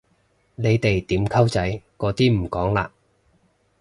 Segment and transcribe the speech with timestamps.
[0.55, 1.61] 你哋點溝仔
[1.99, 2.89] 嗰啲唔講嘞？